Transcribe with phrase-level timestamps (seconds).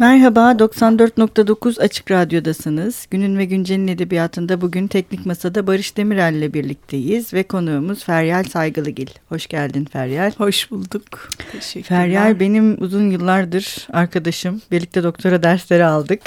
[0.00, 3.06] Merhaba, 94.9 Açık Radyo'dasınız.
[3.10, 9.06] Günün ve Güncel'in edebiyatında bugün Teknik Masa'da Barış Demirel ile birlikteyiz ve konuğumuz Feryal Saygılıgil.
[9.28, 10.32] Hoş geldin Feryal.
[10.36, 11.28] Hoş bulduk.
[11.52, 11.98] Teşekkürler.
[11.98, 14.62] Feryal benim uzun yıllardır arkadaşım.
[14.70, 16.20] Birlikte doktora dersleri aldık.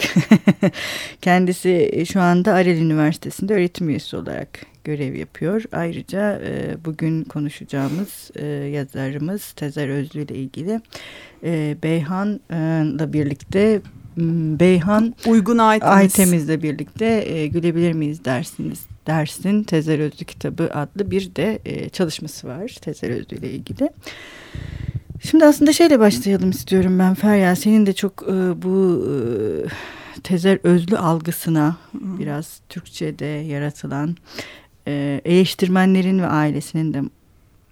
[1.22, 5.64] Kendisi şu anda Arel Üniversitesi'nde öğretim üyesi olarak görev yapıyor.
[5.72, 10.82] Ayrıca e, bugün konuşacağımız e, yazarımız Tezer Özlü ile ilgili
[11.44, 13.82] e, Beyhan'la birlikte
[14.60, 15.96] Beyhan Uygun Aytemiz.
[15.96, 22.48] Aytemiz'le birlikte e, gülebilir miyiz dersiniz dersin Tezer Özlü kitabı adlı bir de e, çalışması
[22.48, 23.90] var Tezer Özlü ile ilgili.
[25.24, 27.56] Şimdi aslında şeyle başlayalım istiyorum ben Feryal.
[27.56, 29.12] Senin de çok e, bu e,
[30.24, 34.16] Tezer Özlü algısına biraz Türkçe'de yaratılan
[34.88, 37.02] e, eleştirmenlerin ve ailesinin de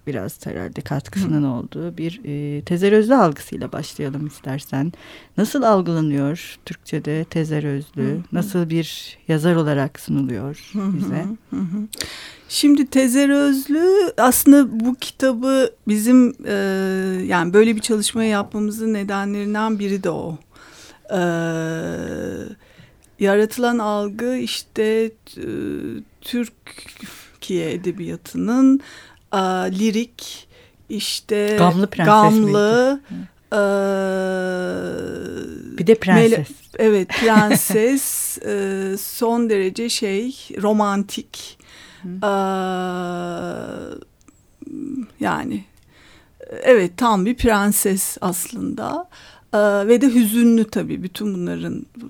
[0.06, 1.46] biraz herhalde katkısının Hı.
[1.46, 4.92] olduğu bir e, tezer özlü algısıyla başlayalım istersen.
[5.36, 8.02] Nasıl algılanıyor Türkçe'de tezer özlü?
[8.02, 8.22] Hı.
[8.32, 11.24] Nasıl bir yazar olarak sunuluyor bize?
[11.50, 11.88] Hı hı.
[12.52, 16.54] Şimdi Tezer Özlü aslında bu kitabı bizim e,
[17.26, 20.38] yani böyle bir çalışma yapmamızın nedenlerinden biri de o.
[21.10, 21.20] E,
[23.20, 25.46] yaratılan algı işte e,
[26.20, 28.80] Türkiye edebiyatının
[29.32, 29.38] e,
[29.78, 30.48] lirik
[30.88, 33.00] işte gamlı prenses gamlı
[33.52, 33.62] e,
[35.78, 36.48] bir de prenses.
[36.78, 41.58] evet prenses e, son derece şey romantik.
[42.04, 42.32] E,
[45.20, 45.64] yani
[46.62, 49.08] evet tam bir prenses aslında.
[49.52, 52.06] E, ve de hüzünlü tabii bütün bunların e,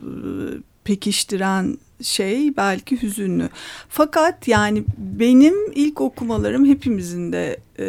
[0.84, 3.48] pekiştiren şey belki hüzünlü.
[3.88, 7.86] Fakat yani benim ilk okumalarım hepimizin de e,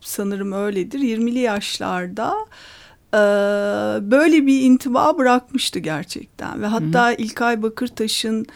[0.00, 0.98] sanırım öyledir.
[0.98, 2.34] 20'li yaşlarda
[3.14, 3.18] e,
[4.10, 6.62] böyle bir intiba bırakmıştı gerçekten.
[6.62, 7.14] Ve hatta Hı.
[7.18, 8.46] İlkay Bakırtaş'ın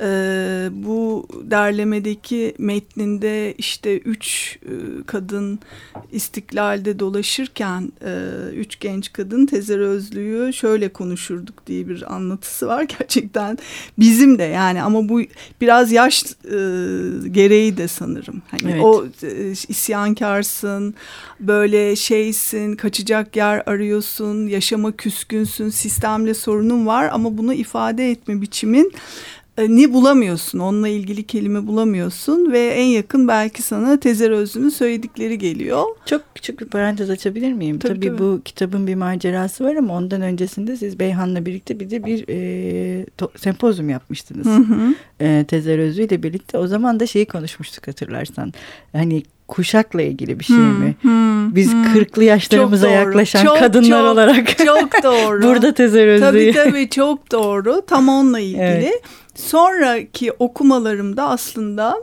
[0.00, 4.72] e, bu derlemedeki metninde işte üç e,
[5.06, 5.58] kadın
[6.12, 8.12] istiklalde dolaşırken e,
[8.52, 13.58] üç genç kadın Tezer Özlü'yü şöyle konuşurduk diye bir anlatısı var gerçekten
[13.98, 15.20] bizim de yani ama bu
[15.60, 16.58] biraz yaş e,
[17.28, 18.84] gereği de sanırım hani evet.
[18.84, 20.94] o e, isyankarsın
[21.40, 28.92] böyle şeysin kaçacak yer arıyorsun yaşama küskünsün sistemle sorunun var ama bunu ifade etme biçimin
[29.62, 30.58] ni bulamıyorsun.
[30.58, 35.84] Onunla ilgili kelime bulamıyorsun ve en yakın belki sana Tezer Özlü'nün söyledikleri geliyor.
[36.06, 37.78] Çok küçük bir parantez açabilir miyim?
[37.78, 38.18] Tabii, tabii, tabii.
[38.18, 43.06] bu kitabın bir macerası var ama ondan öncesinde siz Beyhan'la birlikte bir de bir e,
[43.16, 44.46] to, sempozyum yapmıştınız.
[44.46, 44.94] Hı hı.
[45.20, 46.58] E, Tezer Özlü ile birlikte.
[46.58, 48.52] O zaman da şeyi konuşmuştuk hatırlarsan.
[48.92, 50.94] Hani kuşakla ilgili bir şey hmm, mi?
[51.02, 51.92] Hmm, Biz hmm.
[51.92, 54.58] kırklı yaşlarımıza yaklaşan çok, kadınlar çok, olarak.
[54.58, 55.42] Çok doğru.
[55.46, 56.52] Burada Tezer Özlü'yü.
[56.52, 57.82] Tabii tabii çok doğru.
[57.86, 58.60] Tam onunla ilgili.
[58.62, 59.02] Evet.
[59.34, 61.96] Sonraki okumalarımda aslında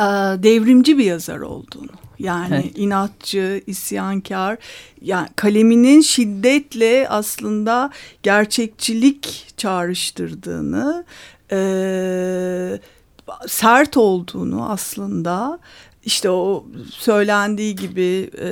[0.00, 0.04] e,
[0.42, 1.90] devrimci bir yazar olduğunu.
[2.18, 2.78] Yani evet.
[2.78, 4.56] inatçı, isyankar,
[5.02, 7.90] yani kaleminin şiddetle aslında
[8.22, 11.04] gerçekçilik çağrıştırdığını,
[11.52, 11.58] e,
[13.46, 15.58] sert olduğunu aslında
[16.04, 18.48] işte o söylendiği gibi e,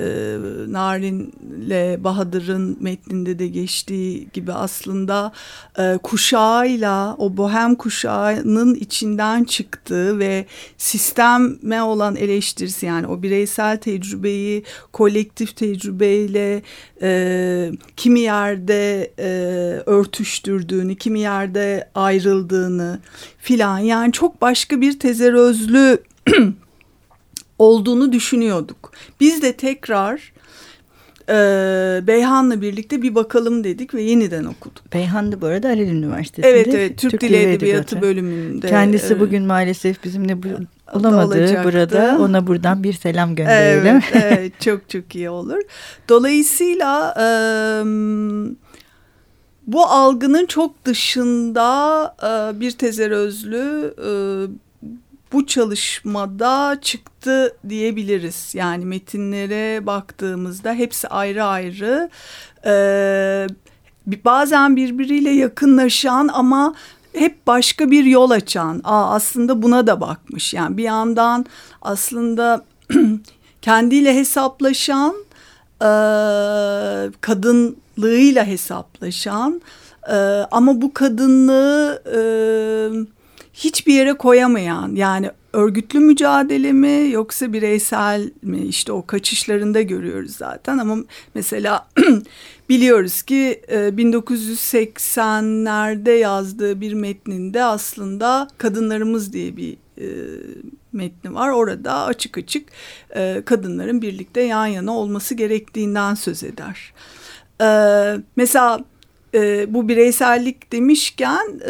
[0.69, 5.33] Narin'le Bahadır'ın metninde de geçtiği gibi aslında
[5.79, 10.47] e, kuşağıyla o bohem kuşağının içinden çıktığı ve
[10.79, 16.63] sisteme olan eleştirisi yani o bireysel tecrübeyi kolektif tecrübeyle
[17.03, 19.29] e, kimi yerde e,
[19.87, 23.01] örtüştürdüğünü, kimi yerde ayrıldığını
[23.39, 25.99] filan yani çok başka bir tezerözlü
[27.59, 28.93] olduğunu düşünüyorduk.
[29.21, 30.33] Biz de tekrar
[31.29, 34.93] e, Beyhan'la birlikte bir bakalım dedik ve yeniden okuduk.
[34.93, 36.51] Beyhan da bu arada Halil Üniversitesi'nde.
[36.51, 38.69] Evet evet Türk, Türk Dili Edebiyatı, Edebiyatı bölümünde.
[38.69, 40.49] Kendisi bugün maalesef bizimle bu,
[40.93, 41.65] olamadı olacaktı.
[41.65, 42.19] burada.
[42.21, 43.87] Ona buradan bir selam gönderelim.
[43.87, 45.61] Evet, evet çok çok iyi olur.
[46.09, 47.27] Dolayısıyla e,
[49.67, 54.10] bu algının çok dışında e, bir tezer özlü e,
[55.33, 58.55] bu çalışmada çıktı diyebiliriz.
[58.55, 62.11] Yani metinlere baktığımızda hepsi ayrı ayrı
[62.67, 62.73] e,
[64.25, 66.75] bazen birbiriyle yakınlaşan ama
[67.13, 68.81] hep başka bir yol açan.
[68.84, 70.55] Aa, aslında buna da bakmış.
[70.55, 71.47] Yani bir yandan
[71.83, 72.65] aslında
[73.63, 75.15] kendiyle hesaplaşan,
[75.81, 75.91] e,
[77.21, 79.63] kadınlığıyla hesaplaşan
[80.09, 80.17] e,
[80.51, 82.03] ama bu kadınlığı...
[82.07, 83.22] E,
[83.54, 90.78] hiçbir yere koyamayan yani örgütlü mücadele mi yoksa bireysel mi işte o kaçışlarında görüyoruz zaten
[90.78, 90.97] ama
[91.34, 91.89] mesela
[92.69, 99.77] biliyoruz ki 1980'lerde yazdığı bir metninde aslında kadınlarımız diye bir
[100.93, 101.51] metni var.
[101.51, 102.69] Orada açık açık
[103.45, 106.93] kadınların birlikte yan yana olması gerektiğinden söz eder.
[108.37, 108.84] Mesela
[109.69, 111.61] bu bireysellik demişken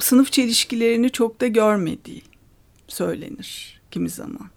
[0.00, 2.22] sınıf çelişkilerini çok da görmediği
[2.88, 4.50] söylenir kimi zaman.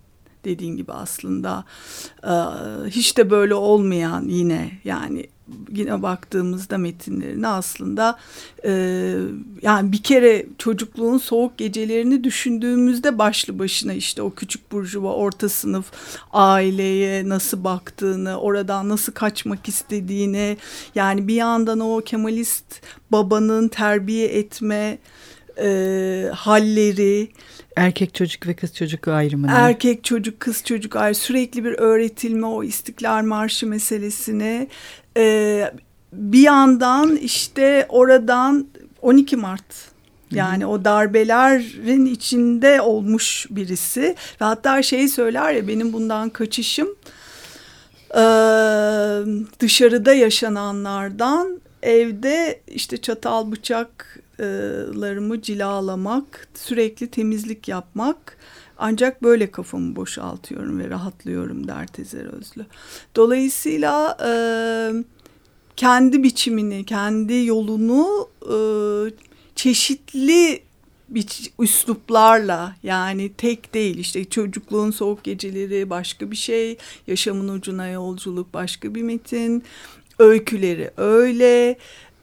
[0.45, 1.65] Dediğin gibi aslında
[2.23, 2.33] e,
[2.89, 5.27] hiç de böyle olmayan yine yani
[5.71, 8.17] yine baktığımızda metinlerine aslında
[8.65, 8.71] e,
[9.61, 15.85] yani bir kere çocukluğun soğuk gecelerini düşündüğümüzde başlı başına işte o küçük burjuva orta sınıf
[16.33, 20.57] aileye nasıl baktığını oradan nasıl kaçmak istediğini
[20.95, 22.81] yani bir yandan o Kemalist
[23.11, 24.97] babanın terbiye etme
[25.61, 27.29] e, halleri
[27.79, 29.51] Erkek çocuk ve kız çocuk ayrımını.
[29.53, 34.67] Erkek çocuk, kız çocuk ayrı sürekli bir öğretilme o İstiklal Marşı meselesine.
[35.19, 35.73] Ee,
[36.13, 38.67] bir yandan işte oradan
[39.01, 39.89] 12 Mart.
[40.31, 44.01] Yani o darbelerin içinde olmuş birisi.
[44.41, 46.87] Ve hatta şey söyler ya benim bundan kaçışım
[48.11, 48.23] e,
[49.59, 54.19] dışarıda yaşananlardan evde işte çatal bıçak
[54.95, 58.37] larımı cilalamak, sürekli temizlik yapmak
[58.79, 62.65] ancak böyle kafamı boşaltıyorum ve rahatlıyorum der Tezer Özlü.
[63.15, 64.31] Dolayısıyla e,
[65.75, 68.55] kendi biçimini, kendi yolunu e,
[69.55, 70.61] çeşitli
[71.59, 76.77] üsluplarla yani tek değil işte çocukluğun soğuk geceleri başka bir şey,
[77.07, 79.63] yaşamın ucuna yolculuk başka bir metin,
[80.19, 81.77] öyküleri öyle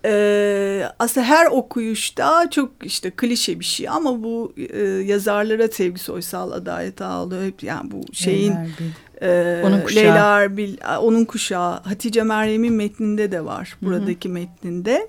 [0.07, 6.53] ee, aslında her okuyuşta çok işte klişe bir şey ama bu e, yazarlara Sevgi Soysal,
[6.53, 8.55] Adalet Ağlı hep yani bu şeyin
[9.23, 10.03] e, onun kuşağı.
[10.03, 14.35] Leyla Erbil, onun kuşağı Hatice Meryem'in metninde de var buradaki Hı -hı.
[14.35, 15.09] metninde.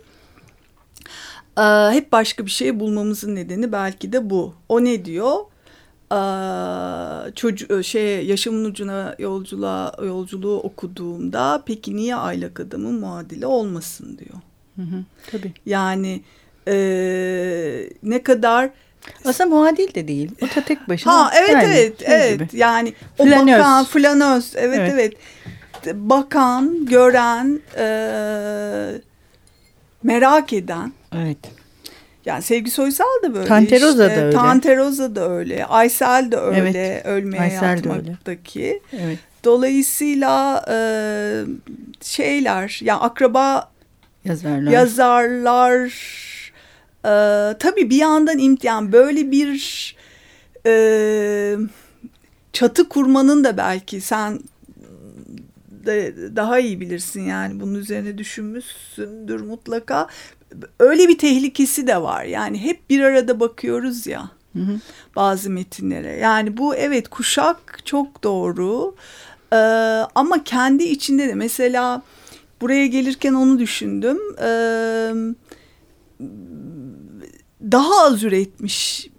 [1.57, 1.61] Ee,
[1.91, 4.53] hep başka bir şey bulmamızın nedeni belki de bu.
[4.69, 5.35] O ne diyor?
[6.11, 14.39] Ee, çocuğu şey yaşamın ucuna yolculuğa yolculuğu okuduğumda peki niye aylak adamın muadili olmasın diyor.
[14.77, 15.53] Hı hı, tabii.
[15.65, 16.21] Yani
[16.67, 16.75] e,
[18.03, 18.69] ne kadar
[19.25, 20.31] aslında muadil de değil.
[20.41, 21.13] O da tek başına.
[21.13, 22.51] Ha evet yani, evet şey evet.
[22.51, 22.59] Gibi.
[22.59, 23.59] Yani o flanöz.
[23.59, 24.93] bakan flanöz evet evet.
[24.93, 25.95] evet.
[25.95, 27.87] Bakan, gören, e,
[30.03, 30.91] merak eden.
[31.15, 31.37] Evet.
[32.25, 33.47] Yani Sevgi Soysal da böyle.
[33.47, 34.17] Tanteroza işte.
[34.17, 34.35] da öyle.
[34.35, 35.65] Tanteroza da öyle.
[35.65, 36.85] Aysel de öyle.
[36.85, 37.05] Evet.
[37.05, 38.81] Ölmeye Aysel yatmaktaki.
[38.93, 39.19] Evet.
[39.43, 40.77] Dolayısıyla e,
[42.01, 43.71] şeyler yani akraba
[44.27, 44.71] yazarlar.
[44.71, 45.91] Yazarlar.
[47.05, 47.11] E,
[47.57, 49.95] tabii bir yandan imtihan böyle bir
[50.65, 51.55] e,
[52.53, 54.39] çatı kurmanın da belki sen
[55.85, 60.07] de daha iyi bilirsin yani bunun üzerine düşünmüşsündür mutlaka.
[60.79, 62.23] Öyle bir tehlikesi de var.
[62.23, 64.29] Yani hep bir arada bakıyoruz ya.
[64.53, 64.79] Hı hı.
[65.15, 66.17] Bazı metinlere.
[66.17, 68.95] Yani bu evet kuşak çok doğru.
[69.53, 69.55] Ee,
[70.15, 72.01] ama kendi içinde de mesela
[72.61, 74.17] buraya gelirken onu düşündüm.
[74.41, 75.11] Ee,
[77.71, 79.09] daha az üretmiş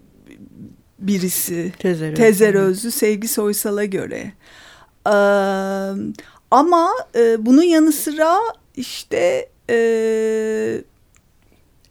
[0.98, 1.72] birisi.
[1.78, 4.32] Tezer, Tezer Özlü Sevgi Soysal'a göre.
[5.06, 5.12] Ee,
[6.50, 8.38] ama e, bunun yanı sıra
[8.76, 9.76] işte e,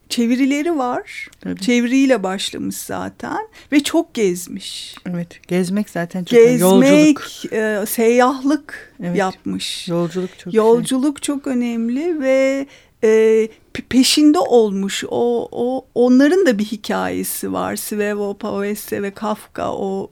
[0.09, 1.29] çevirileri var.
[1.41, 1.61] Tabii.
[1.61, 4.95] Çeviriyle başlamış zaten ve çok gezmiş.
[5.09, 9.17] Evet, gezmek zaten çok gezmek, yolculuk, e, seyyahlık evet.
[9.17, 9.87] yapmış.
[9.87, 11.21] Yolculuk çok Yolculuk şey.
[11.21, 12.67] çok önemli ve
[13.03, 13.47] e,
[13.89, 15.03] peşinde olmuş.
[15.07, 17.75] O, o onların da bir hikayesi var.
[17.75, 20.11] Svevo, Pavese ve Kafka o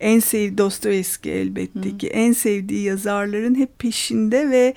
[0.00, 1.98] en sevdiği Dostoyevski elbette Hı.
[1.98, 4.74] ki en sevdiği yazarların hep peşinde ve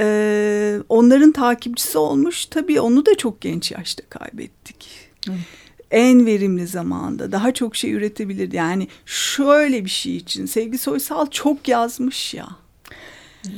[0.00, 2.46] e, onların takipçisi olmuş.
[2.46, 4.88] Tabii onu da çok genç yaşta kaybettik.
[5.26, 5.32] Hı.
[5.90, 8.56] En verimli zamanda daha çok şey üretebilirdi.
[8.56, 12.46] Yani şöyle bir şey için Sevgi Soysal çok yazmış ya.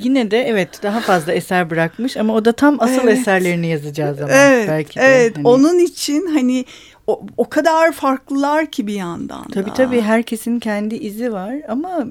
[0.00, 3.18] Yine de evet daha fazla eser bırakmış ama o da tam asıl evet.
[3.18, 5.02] eserlerini yazacağı zaman evet, belki de.
[5.04, 5.48] Evet hani...
[5.48, 6.64] onun için hani
[7.06, 9.74] o, o kadar farklılar ki bir yandan Tabii da.
[9.74, 12.04] tabii herkesin kendi izi var ama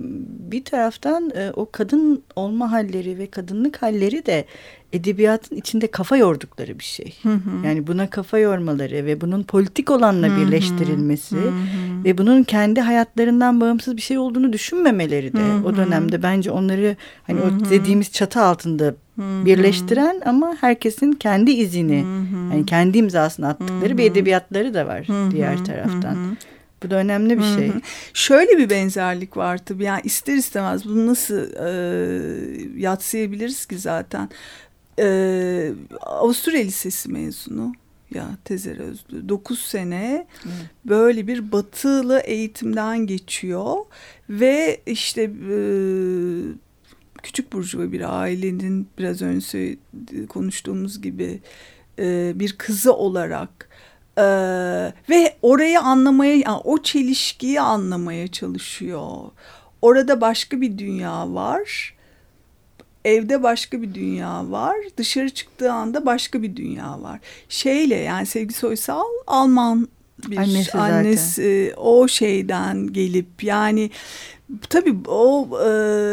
[0.51, 4.45] bir taraftan e, o kadın olma halleri ve kadınlık halleri de
[4.93, 7.13] edebiyatın içinde kafa yordukları bir şey.
[7.24, 7.67] Hı hı.
[7.67, 10.38] Yani buna kafa yormaları ve bunun politik olanla hı hı.
[10.38, 12.03] birleştirilmesi hı hı.
[12.05, 15.67] ve bunun kendi hayatlarından bağımsız bir şey olduğunu düşünmemeleri de hı hı.
[15.67, 17.67] o dönemde bence onları hani hı hı.
[17.67, 19.46] o dediğimiz çatı altında hı hı.
[19.46, 22.53] birleştiren ama herkesin kendi izini hı hı.
[22.53, 23.98] yani kendi imzasını attıkları hı hı.
[23.98, 25.32] bir edebiyatları da var hı hı.
[25.32, 26.15] diğer taraftan.
[26.15, 26.36] Hı hı.
[26.84, 27.68] Bu da önemli bir şey.
[27.68, 27.82] Hı hı.
[28.13, 29.84] Şöyle bir benzerlik var tabii.
[29.84, 34.30] Yani ister istemez bunu nasıl e, yatsıyabiliriz ki zaten
[35.00, 37.74] Ee, Avusturya Lisesi mezunu
[38.13, 39.30] ya Tezer Özlü.
[39.30, 40.56] 9 sene evet.
[40.86, 43.75] böyle bir batılı eğitimden geçiyor
[44.30, 45.58] ve işte e,
[47.24, 49.78] küçük burjuva bir ailenin biraz önce
[50.30, 51.40] konuştuğumuz gibi
[52.00, 53.70] e, bir kızı olarak
[54.18, 54.24] e,
[55.10, 59.08] ve orayı anlamaya yani o çelişkiyi anlamaya çalışıyor.
[59.82, 61.96] Orada başka bir dünya var
[63.06, 64.78] evde başka bir dünya var.
[64.98, 67.20] Dışarı çıktığı anda başka bir dünya var.
[67.50, 69.88] Şeyle yani Sevgi Soysal Alman
[70.28, 73.90] bir annesi, annesi o şeyden gelip yani
[74.70, 75.65] tabii o e,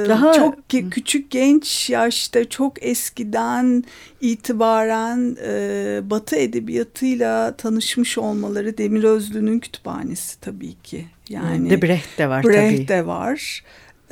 [0.09, 0.33] Daha...
[0.33, 3.85] çok küçük genç yaşta çok eskiden
[4.21, 11.07] itibaren e, Batı edebiyatıyla tanışmış olmaları Demir Özlü'nün kütüphanesi tabii ki.
[11.28, 12.88] Yani de Brecht de var Brecht tabii.
[12.88, 13.62] de var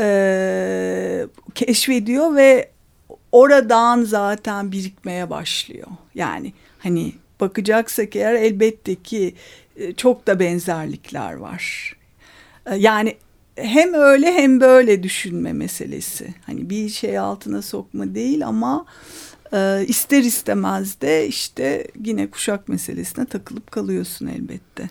[0.01, 2.71] e, keşfediyor ve
[3.33, 5.89] oradan zaten birikmeye başlıyor.
[6.15, 9.35] Yani hani bakacaksak eğer elbette ki
[9.77, 11.97] e, çok da benzerlikler var.
[12.67, 13.17] E, yani
[13.57, 16.35] hem öyle hem böyle düşünme meselesi.
[16.47, 18.87] Hani bir şey altına sokma değil ama
[19.53, 24.89] e, ister istemez de işte yine kuşak meselesine takılıp kalıyorsun elbette.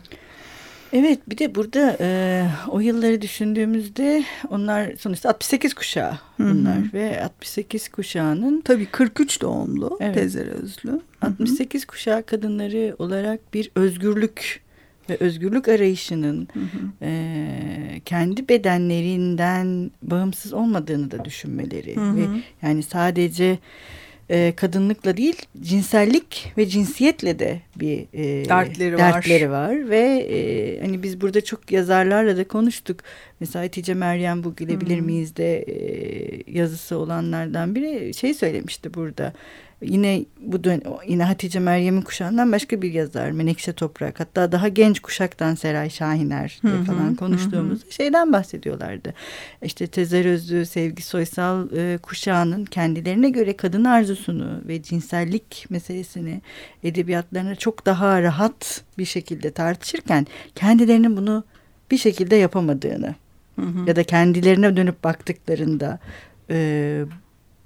[0.94, 6.94] Evet bir de burada e, o yılları düşündüğümüzde onlar sonuçta 68 kuşağı bunlar Hı-hı.
[6.94, 11.02] ve 68 kuşağının tabii 43 doğumlu evet, Tezer Özlü.
[11.22, 11.88] 68 Hı-hı.
[11.88, 14.65] kuşağı kadınları olarak bir özgürlük
[15.10, 16.48] ve özgürlük arayışının
[17.02, 22.16] e, kendi bedenlerinden bağımsız olmadığını da düşünmeleri Hı-hı.
[22.16, 22.26] ve
[22.62, 23.60] yani sadece
[24.30, 29.70] e, kadınlıkla değil cinsellik ve cinsiyetle de bir e, dertleri, dertleri var.
[29.70, 33.00] var ve e, hani biz burada çok yazarlarla da konuştuk.
[33.40, 39.34] Mesela Hatice Meryem bu gülebilir miyiz de e, yazısı olanlardan biri şey söylemişti burada
[39.88, 45.00] yine bu dön yine Hatice Meryem'in kuşağından başka bir yazar Menekşe Toprak hatta daha genç
[45.00, 49.14] kuşaktan Seray Şahiner hı, falan konuştuğumuz şeyden bahsediyorlardı.
[49.62, 56.42] İşte Tezer Özlü, Sevgi Soysal e, kuşağının kendilerine göre kadın arzusunu ve cinsellik meselesini
[56.84, 61.44] edebiyatlarına çok daha rahat bir şekilde tartışırken kendilerinin bunu
[61.92, 63.16] bir şekilde yapamadığını
[63.56, 63.88] hı hı.
[63.88, 66.00] ya da kendilerine dönüp baktıklarında
[66.50, 67.06] e,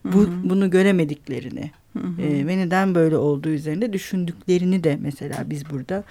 [0.06, 0.32] bu, hı hı.
[0.44, 2.22] bunu göremediklerini Hı hı.
[2.22, 6.04] E, ve neden böyle olduğu üzerinde düşündüklerini de mesela biz burada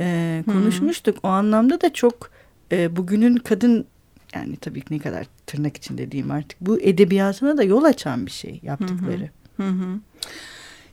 [0.00, 1.14] e, konuşmuştuk.
[1.14, 1.30] Hı hı.
[1.30, 2.30] O anlamda da çok
[2.72, 3.86] e, bugünün kadın
[4.34, 8.30] yani tabii ki ne kadar tırnak içinde diyeyim artık bu edebiyatına da yol açan bir
[8.30, 9.30] şey yaptıkları.
[9.56, 9.66] Hı hı.
[9.66, 10.00] Hı hı.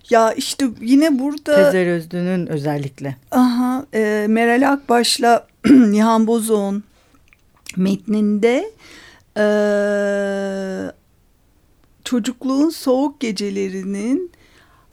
[0.10, 3.16] Ya işte yine burada Tezer Özlü'nün özellikle.
[3.32, 6.84] Aha, e, Meral Akbaş'la Nihan Bozok'un
[7.78, 8.72] metninde
[9.38, 9.44] e,
[12.12, 14.32] çocukluğun soğuk gecelerinin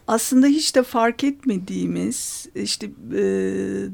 [0.07, 3.21] aslında hiç de fark etmediğimiz işte e,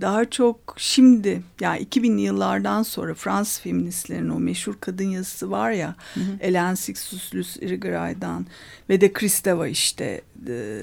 [0.02, 5.96] daha çok şimdi yani 2000'li yıllardan sonra Fransız feministlerin o meşhur kadın yazısı var ya
[6.14, 6.38] hı hı.
[6.40, 8.46] Ellen Sixtuslus Irigaray'dan
[8.90, 10.82] ve de Kristeva işte e,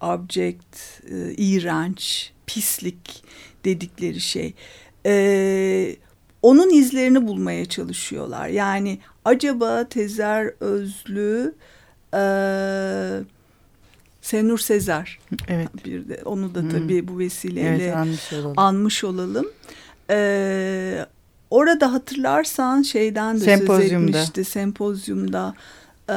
[0.00, 0.76] object,
[1.10, 3.24] e, iğrenç, pislik
[3.64, 4.54] dedikleri şey.
[5.06, 5.96] E,
[6.42, 8.48] onun izlerini bulmaya çalışıyorlar.
[8.48, 8.98] Yani
[9.28, 11.54] acaba Tezer Özlü
[12.14, 12.22] e,
[14.22, 15.18] Senur Sezer
[15.48, 15.68] evet.
[15.84, 17.08] bir de onu da tabii hmm.
[17.08, 18.54] bu vesileyle evet, anmış olalım.
[18.56, 19.46] Anmış olalım.
[20.10, 21.06] Ee,
[21.50, 24.12] orada hatırlarsan şeyden de sempozyumda.
[24.12, 25.54] söz etmişti sempozyumda.
[26.10, 26.14] Ee,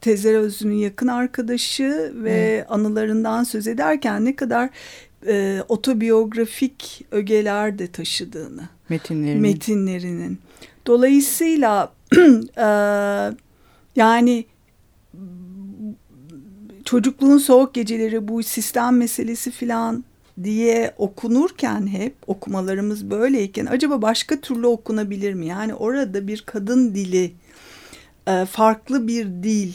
[0.00, 2.74] Tezer Özlü'nün yakın arkadaşı ve hmm.
[2.74, 4.70] anılarından söz ederken ne kadar
[5.28, 8.68] e, otobiyografik ögeler de taşıdığını.
[8.88, 9.42] Metinlerinin.
[9.42, 10.38] Metinlerinin.
[10.86, 11.92] Dolayısıyla
[12.56, 12.68] e,
[13.96, 14.44] yani
[16.84, 20.04] çocukluğun soğuk geceleri bu sistem meselesi filan
[20.44, 25.46] diye okunurken hep okumalarımız böyleyken acaba başka türlü okunabilir mi?
[25.46, 27.32] Yani orada bir kadın dili,
[28.26, 29.72] e, farklı bir dil,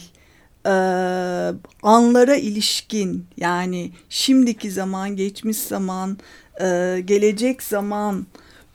[0.66, 0.72] e,
[1.84, 6.18] anlara ilişkin yani şimdiki zaman, geçmiş zaman,
[6.62, 8.26] e, gelecek zaman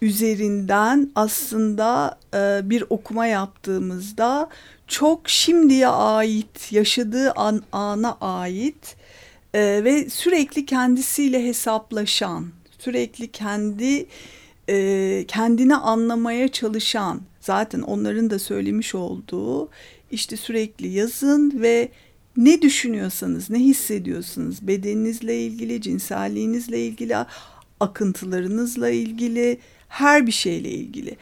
[0.02, 4.48] üzerinden aslında e, bir okuma yaptığımızda
[4.86, 8.96] çok şimdiye ait, yaşadığı an, ana ait
[9.54, 12.46] e, ve sürekli kendisiyle hesaplaşan,
[12.78, 14.06] sürekli kendi
[14.68, 19.68] e, kendini anlamaya çalışan, zaten onların da söylemiş olduğu
[20.10, 21.88] işte sürekli yazın ve
[22.36, 27.16] ne düşünüyorsanız, ne hissediyorsunuz bedeninizle ilgili, cinselliğinizle ilgili,
[27.80, 29.58] akıntılarınızla ilgili,
[29.88, 31.16] her bir şeyle ilgili.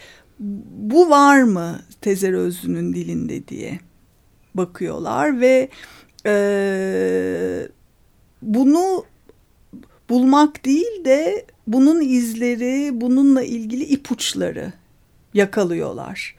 [0.70, 3.80] Bu var mı Tezer Özlü'nün dilinde diye
[4.54, 5.68] bakıyorlar ve
[6.26, 7.68] e,
[8.42, 9.04] bunu
[10.08, 14.72] bulmak değil de bunun izleri, bununla ilgili ipuçları
[15.34, 16.36] yakalıyorlar.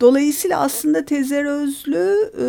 [0.00, 2.46] Dolayısıyla aslında Tezer Özlü e,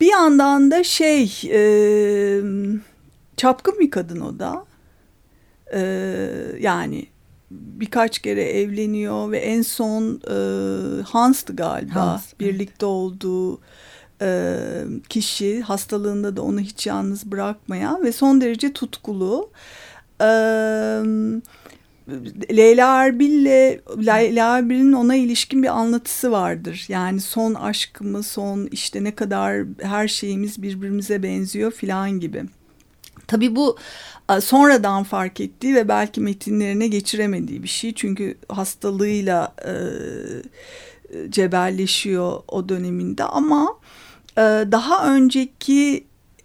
[0.00, 1.60] bir yandan da şey e,
[3.36, 4.64] çapkın bir kadın o da.
[5.72, 5.80] E,
[6.60, 7.06] yani
[7.50, 10.36] birkaç kere evleniyor ve en son e,
[11.02, 12.82] Hans'tı galiba Hans, birlikte evet.
[12.82, 13.60] olduğu
[14.22, 14.58] e,
[15.08, 19.50] kişi hastalığında da onu hiç yalnız bırakmayan ve son derece tutkulu.
[20.20, 20.26] E,
[22.56, 26.84] Leyla Erbil'le Leyla Erbil'in ona ilişkin bir anlatısı vardır.
[26.88, 32.44] Yani son aşkımı, son işte ne kadar her şeyimiz birbirimize benziyor filan gibi.
[33.26, 33.76] Tabii bu
[34.40, 37.94] sonradan fark ettiği ve belki metinlerine geçiremediği bir şey.
[37.94, 39.74] Çünkü hastalığıyla e,
[41.30, 43.78] cebelleşiyor o döneminde ama
[44.36, 44.42] e,
[44.72, 46.04] daha önceki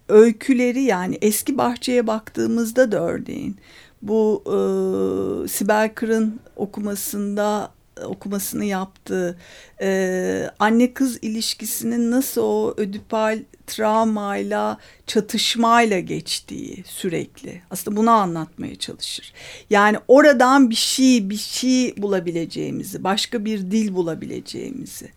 [0.10, 3.58] öyküleri yani eski bahçeye baktığımızda da örneğin
[4.02, 7.72] bu e, Sibel Kır'ın okumasında
[8.06, 9.38] okumasını yaptığı
[9.82, 14.78] e, anne kız ilişkisinin nasıl o ödipal travmayla
[15.08, 19.34] çatışmayla geçtiği sürekli aslında bunu anlatmaya çalışır.
[19.70, 25.10] Yani oradan bir şey bir şey bulabileceğimizi başka bir dil bulabileceğimizi.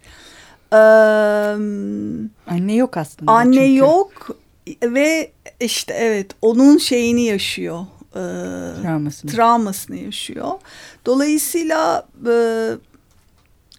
[0.73, 0.77] Ee,
[2.47, 3.33] anne yok aslında.
[3.33, 3.75] Anne çünkü.
[3.75, 4.37] yok
[4.83, 7.87] ve işte evet onun şeyini yaşıyor
[8.17, 9.31] e, travmasını.
[9.31, 10.51] travmasını yaşıyor.
[11.07, 12.35] Dolayısıyla e,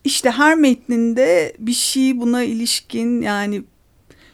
[0.04, 3.64] işte her metninde bir şey buna ilişkin yani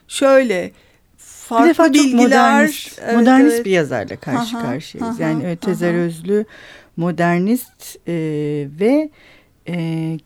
[0.07, 0.71] şöyle
[1.17, 2.53] farklı bir bilgiler.
[2.53, 3.65] Modernist, evet, modernist evet.
[3.65, 5.21] bir yazarla karşı aha, karşıyayız.
[5.21, 6.45] Aha, yani evet, Tezer Özlü
[6.97, 8.13] modernist e,
[8.79, 9.09] ve
[9.67, 10.17] e,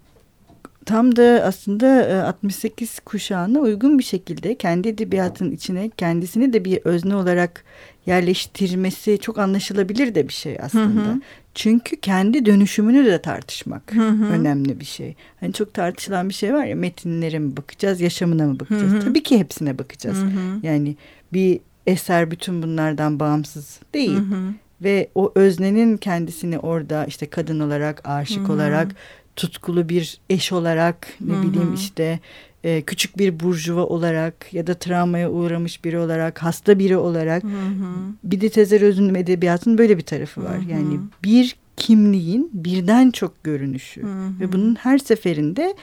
[0.85, 1.87] tam da aslında
[2.27, 7.63] 68 e, kuşağına uygun bir şekilde kendi edebiyatın içine kendisini de bir özne olarak
[8.05, 11.01] yerleştirmesi çok anlaşılabilir de bir şey aslında.
[11.01, 11.21] Hı hı.
[11.55, 14.25] Çünkü kendi dönüşümünü de tartışmak hı hı.
[14.25, 15.15] önemli bir şey.
[15.39, 18.91] Hani çok tartışılan bir şey var ya metinlere mi bakacağız, yaşamına mı bakacağız?
[18.91, 18.99] Hı hı.
[18.99, 20.17] Tabii ki hepsine bakacağız.
[20.17, 20.59] Hı hı.
[20.63, 20.95] Yani
[21.33, 24.17] bir eser bütün bunlardan bağımsız değil.
[24.17, 24.53] Hı hı.
[24.83, 28.53] Ve o öznenin kendisini orada işte kadın olarak, aşık hı hı.
[28.53, 28.95] olarak,
[29.35, 31.43] tutkulu bir eş olarak ne hı hı.
[31.43, 32.19] bileyim işte
[32.63, 37.43] e, küçük bir burjuva olarak ya da travmaya uğramış biri olarak, hasta biri olarak.
[37.43, 37.93] Hı hı.
[38.23, 40.57] Bir de Tezer Öz'ün edebiyatının böyle bir tarafı var.
[40.57, 40.71] Hı hı.
[40.71, 44.39] Yani bir kimliğin birden çok görünüşü hı hı.
[44.39, 45.75] ve bunun her seferinde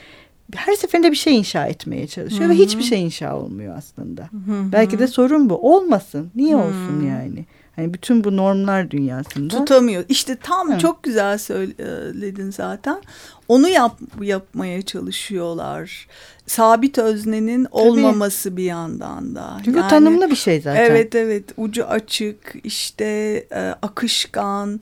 [0.54, 2.50] her seferinde bir şey inşa etmeye çalışıyor Hı-hı.
[2.50, 4.22] ve hiçbir şey inşa olmuyor aslında.
[4.22, 4.72] Hı-hı.
[4.72, 5.74] Belki de sorun bu.
[5.74, 6.30] Olmasın.
[6.34, 6.64] Niye Hı-hı.
[6.64, 7.46] olsun yani?
[7.80, 10.04] Hani bütün bu normlar dünyasında tutamıyor.
[10.08, 10.80] İşte tam evet.
[10.80, 13.02] çok güzel söyledin zaten.
[13.48, 16.06] Onu yap yapmaya çalışıyorlar.
[16.46, 17.74] Sabit öznenin Tabii.
[17.76, 19.60] olmaması bir yandan da.
[19.64, 20.84] Çünkü yani, tanımlı bir şey zaten.
[20.84, 23.04] Evet evet ucu açık işte
[23.52, 24.80] e, akışkan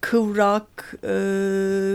[0.00, 1.14] kıvrak, e,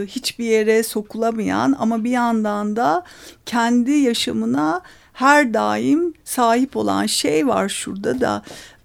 [0.08, 3.04] hiçbir yere sokulamayan ama bir yandan da
[3.46, 4.82] kendi yaşamına
[5.14, 8.42] her daim sahip olan şey var şurada da.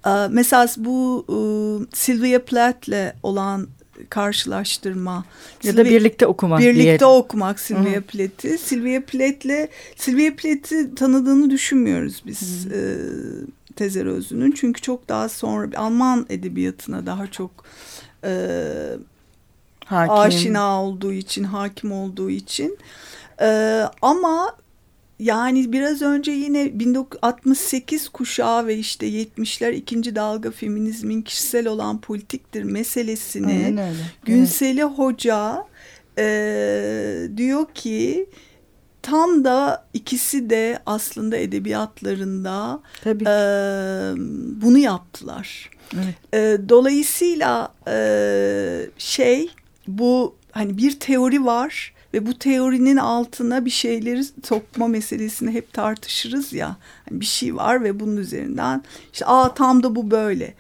[0.07, 1.37] E, mesela bu e,
[1.97, 3.69] Sylvia Plath'le olan
[4.11, 5.25] karşılaştırma
[5.63, 7.07] ya Silvia, da birlikte okumak birlikte diyelim.
[7.07, 8.59] okumak Sylvia Plath'i.
[8.59, 12.97] Sylvia Plath'le Sylvia Plath'i tanıdığını düşünmüyoruz biz e,
[13.77, 17.51] Tezer Özlü'nün çünkü çok daha sonra Alman edebiyatına daha çok
[18.25, 18.33] e,
[19.85, 20.15] hakim.
[20.15, 22.79] aşina olduğu için hakim olduğu için.
[23.41, 24.57] E, ama
[25.19, 32.63] yani biraz önce yine 1968 kuşağı ve işte 70'ler ikinci dalga feminizmin kişisel olan politiktir
[32.63, 33.79] meselesini
[34.25, 34.99] Günseli evet.
[34.99, 35.65] Hoca
[36.19, 38.27] e, diyor ki
[39.03, 43.25] tam da ikisi de aslında edebiyatlarında Tabii.
[43.25, 43.33] E,
[44.63, 45.71] bunu yaptılar.
[45.95, 46.35] Evet.
[46.35, 49.51] E, dolayısıyla e, şey
[49.89, 56.53] bu hani bir teori var ve bu teorinin altına bir şeyleri sokma meselesini hep tartışırız
[56.53, 56.77] ya.
[57.09, 60.55] Hani bir şey var ve bunun üzerinden işte aa tam da bu böyle.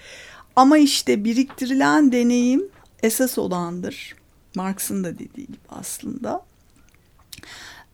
[0.56, 2.68] Ama işte biriktirilen deneyim
[3.02, 4.14] esas olandır.
[4.54, 6.42] Marx'ın da dediği gibi aslında.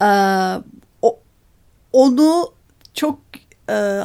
[0.02, 0.06] Ee,
[1.02, 1.18] o,
[1.92, 2.52] onu
[2.94, 3.18] çok
[3.70, 4.00] e,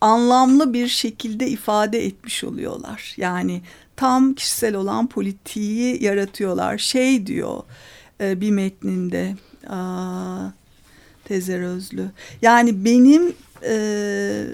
[0.00, 3.14] anlamlı bir şekilde ifade etmiş oluyorlar.
[3.16, 3.62] Yani
[3.96, 6.78] tam kişisel olan politiği yaratıyorlar.
[6.78, 7.62] Şey diyor
[8.20, 9.34] e, bir metninde
[9.68, 10.48] aa,
[11.24, 12.10] Tezer Özlü.
[12.42, 13.32] Yani benim
[13.64, 14.44] e,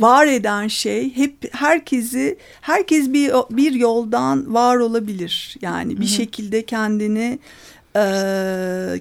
[0.00, 5.56] var eden şey hep herkesi herkes bir bir yoldan var olabilir.
[5.60, 6.16] Yani bir Hı -hı.
[6.16, 7.38] şekilde kendini
[7.96, 8.02] e,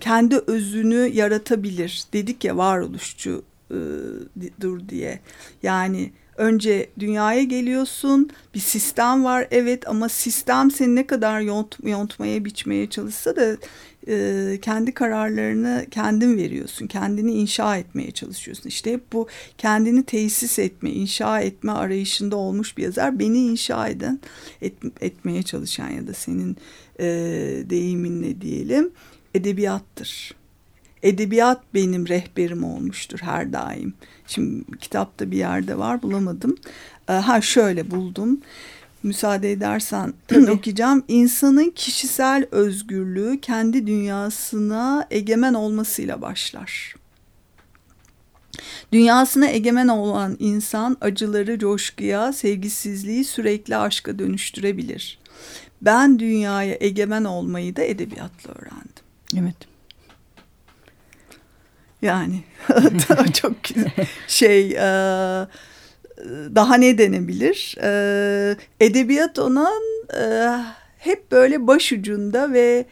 [0.02, 2.04] kendi özünü yaratabilir.
[2.14, 3.78] Dedik ya varoluşçu e,
[4.62, 5.20] dur diye.
[5.64, 12.46] Yani önce dünyaya geliyorsun bir sistem var evet ama sistem seni ne kadar yont, yontmaya
[12.46, 13.58] biçmeye çalışsa da
[14.08, 20.92] e, kendi kararlarını kendin veriyorsun kendini inşa etmeye çalışıyorsun işte hep bu kendini tesis etme
[20.92, 24.20] inşa etme arayışında olmuş bir yazar beni inşa eden
[24.62, 26.58] et, etmeye çalışan ya da senin
[27.00, 27.06] e,
[27.70, 28.92] deyiminle diyelim
[29.34, 30.40] edebiyattır
[31.04, 33.94] edebiyat benim rehberim olmuştur her daim.
[34.28, 36.56] Şimdi kitapta bir yerde var bulamadım.
[37.10, 38.42] Ee, ha şöyle buldum.
[39.04, 40.14] Müsaade edersen
[40.50, 41.04] okuyacağım.
[41.08, 46.96] İnsanın kişisel özgürlüğü kendi dünyasına egemen olmasıyla başlar.
[48.92, 55.20] Dünyasına egemen olan insan acıları coşkuya, sevgisizliği sürekli aşka dönüştürebilir.
[55.82, 59.04] Ben dünyaya egemen olmayı da edebiyatla öğrendim.
[59.38, 59.56] Evet.
[62.02, 62.44] Yani
[63.34, 63.56] çok
[64.28, 65.48] şey e,
[66.56, 67.76] daha ne denebilir?
[67.84, 70.56] E, edebiyat onun e,
[70.98, 72.86] hep böyle başucunda ve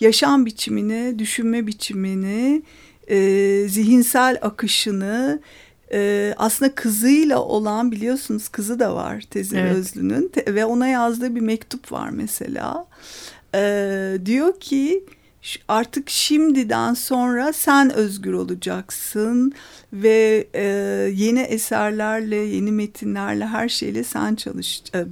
[0.00, 2.62] yaşam biçimini, düşünme biçimini,
[3.68, 5.40] zihinsel akışını
[6.36, 9.76] aslında kızıyla olan biliyorsunuz kızı da var Tezir evet.
[9.76, 12.86] Özlü'nün ve ona yazdığı bir mektup var mesela.
[14.24, 15.04] diyor ki
[15.68, 19.52] artık şimdiden sonra sen özgür olacaksın
[19.92, 20.64] ve e,
[21.14, 25.04] yeni eserlerle, yeni metinlerle, her şeyle sen çalış e,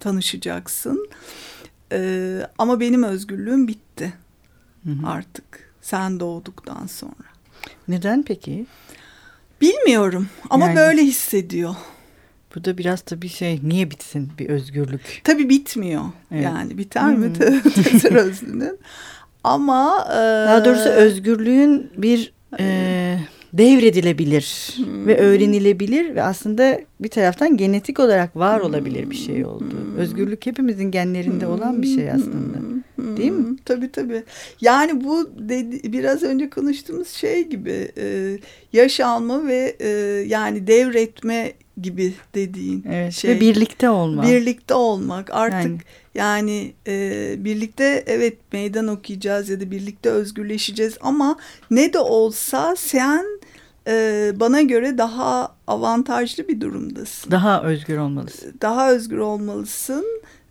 [0.00, 1.08] tanışacaksın.
[1.92, 4.12] E, ama benim özgürlüğüm bitti
[4.84, 5.08] hı hı.
[5.08, 7.28] artık sen doğduktan sonra.
[7.88, 8.66] Neden peki?
[9.60, 11.74] Bilmiyorum ama yani, böyle hissediyor.
[12.56, 15.20] Bu da biraz tabii şey niye bitsin bir özgürlük?
[15.24, 16.02] Tabii bitmiyor.
[16.32, 16.44] Evet.
[16.44, 18.78] Yani biter mi Tezer Özlü'nün?
[19.44, 20.16] Ama e,
[20.46, 23.18] daha doğrusu özgürlüğün bir e,
[23.52, 25.06] devredilebilir hmm.
[25.06, 29.64] ve öğrenilebilir ve aslında bir taraftan genetik olarak var olabilir bir şey oldu.
[29.70, 29.98] Hmm.
[29.98, 32.58] Özgürlük hepimizin genlerinde olan bir şey aslında.
[33.16, 33.56] Değil mi?
[33.64, 34.22] Tabii tabii.
[34.60, 38.38] Yani bu dedi, biraz önce konuştuğumuz şey gibi e,
[38.72, 39.88] yaş alma ve e,
[40.26, 43.30] yani devretme gibi dediğin evet, şey.
[43.30, 44.26] Ve birlikte olmak.
[44.26, 45.80] Birlikte olmak artık yani,
[46.14, 51.36] yani e, birlikte evet meydan okuyacağız ya da birlikte özgürleşeceğiz ama
[51.70, 53.26] ne de olsa sen
[53.88, 57.30] e, bana göre daha avantajlı bir durumdasın.
[57.30, 58.54] Daha özgür olmalısın.
[58.60, 60.04] Daha özgür olmalısın.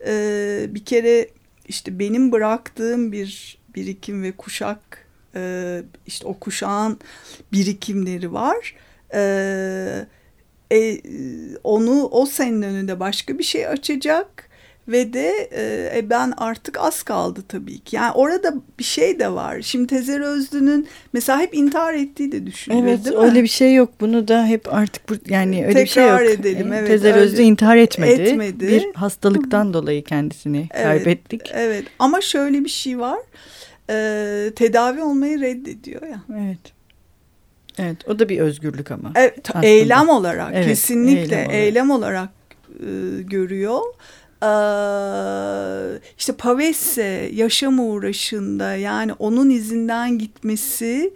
[0.08, 1.30] E, bir kere
[1.67, 6.99] işte benim bıraktığım bir birikim ve kuşak e, işte o kuşağın
[7.51, 8.75] birikimleri var.
[9.13, 10.06] E,
[10.71, 11.01] e,
[11.63, 14.49] onu o senin önünde başka bir şey açacak
[14.88, 17.95] ve de e, e, ben artık az kaldı tabii ki.
[17.95, 19.62] Yani orada bir şey de var.
[19.62, 23.24] Şimdi Tezer Özlü'nün mesela hep intihar ettiği de düşünülür evet, değil mi?
[23.24, 23.89] öyle bir şey yok.
[24.00, 26.39] Bunu da hep artık yani öyle Tekrar bir şey yok.
[26.39, 26.74] edelim.
[26.74, 28.21] Evet, Tezer Özlü intihar etmedi.
[28.21, 28.67] etmedi.
[28.67, 31.41] Bir hastalıktan dolayı kendisini evet, kaybettik.
[31.54, 33.19] Evet ama şöyle bir şey var.
[33.89, 36.21] E, tedavi olmayı reddediyor ya.
[36.34, 36.76] Evet.
[37.78, 39.12] Evet o da bir özgürlük ama.
[39.15, 42.30] Evet, eylem olarak evet, kesinlikle eylem olarak, eylem olarak
[42.80, 43.82] e, görüyor.
[46.18, 51.14] İşte Pavese yaşam uğraşında yani onun izinden gitmesi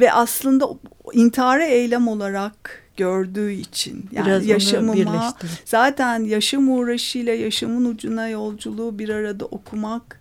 [0.00, 0.68] ve aslında
[1.12, 9.08] intihara eylem olarak gördüğü için yani Biraz yaşamıma zaten yaşam uğraşıyla yaşamın ucuna yolculuğu bir
[9.08, 10.20] arada okumak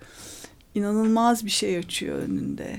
[0.76, 2.76] inanılmaz bir şey açıyor önünde.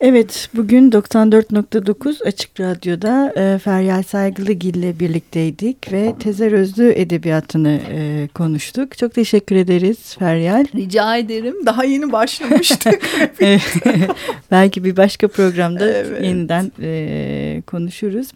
[0.00, 8.28] Evet, bugün 94.9 Açık Radyo'da e, Feryal Saygılıgil ile birlikteydik ve Tezer Özlü edebiyatını e,
[8.34, 8.98] konuştuk.
[8.98, 10.66] Çok teşekkür ederiz Feryal.
[10.74, 11.54] Rica ederim.
[11.66, 13.08] Daha yeni başlamıştık.
[14.50, 16.24] Belki bir başka programda evet.
[16.24, 18.28] yeniden e, konuşuruz.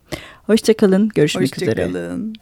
[0.46, 1.84] Hoşçakalın, görüşmek Hoşça üzere.
[1.84, 2.34] Hoşçakalın.